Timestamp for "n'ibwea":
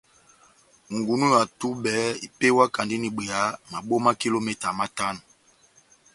2.99-3.39